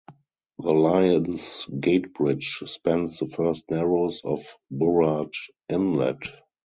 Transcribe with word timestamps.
The 0.57 0.73
Lions' 0.73 1.67
Gate 1.79 2.15
Bridge 2.15 2.63
spans 2.65 3.19
the 3.19 3.27
first 3.27 3.69
narrows 3.69 4.21
of 4.23 4.41
Burrard 4.71 5.35
Inlet. 5.69 6.23